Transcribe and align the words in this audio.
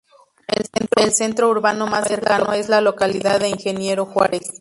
El 0.97 1.11
centro 1.11 1.47
urbano 1.49 1.85
más 1.85 2.07
cercano 2.07 2.53
es 2.53 2.69
la 2.69 2.81
localidad 2.81 3.39
de 3.39 3.49
Ingeniero 3.49 4.07
Juárez. 4.07 4.47